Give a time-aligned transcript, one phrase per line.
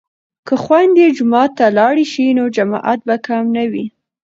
[0.47, 3.85] که خویندې جومات ته لاړې شي نو جماعت به کم نه وي.